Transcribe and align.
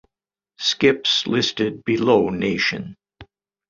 Skips 0.57 1.27
listed 1.27 1.83
below 1.85 2.29
nation. 2.29 2.97